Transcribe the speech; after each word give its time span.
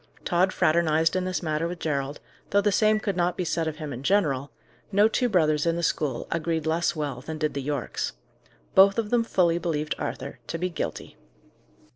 Tod 0.25 0.51
fraternized 0.51 1.15
in 1.15 1.25
this 1.25 1.43
matter 1.43 1.67
with 1.67 1.77
Gerald, 1.77 2.19
though 2.49 2.59
the 2.59 2.71
same 2.71 2.99
could 2.99 3.15
not 3.15 3.37
be 3.37 3.45
said 3.45 3.67
of 3.67 3.75
him 3.75 3.93
in 3.93 4.01
general; 4.01 4.49
no 4.91 5.07
two 5.07 5.29
brothers 5.29 5.67
in 5.67 5.75
the 5.75 5.83
school 5.83 6.25
agreed 6.31 6.65
less 6.65 6.95
well 6.95 7.21
than 7.21 7.37
did 7.37 7.53
the 7.53 7.61
Yorkes. 7.61 8.13
Both 8.73 8.97
of 8.97 9.11
them 9.11 9.23
fully 9.23 9.59
believed 9.59 9.93
Arthur 9.99 10.39
to 10.47 10.57
be 10.57 10.71
guilty. 10.71 11.17